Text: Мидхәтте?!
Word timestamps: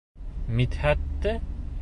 Мидхәтте?! 0.59 1.37